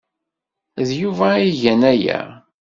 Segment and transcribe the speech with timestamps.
[0.87, 2.19] D Yuba ay igan aya.